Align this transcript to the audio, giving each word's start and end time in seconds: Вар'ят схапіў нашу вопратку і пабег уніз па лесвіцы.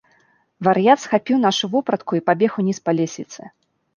Вар'ят 0.67 0.99
схапіў 1.03 1.37
нашу 1.43 1.69
вопратку 1.75 2.13
і 2.19 2.23
пабег 2.29 2.51
уніз 2.63 2.77
па 2.89 2.99
лесвіцы. 3.01 3.41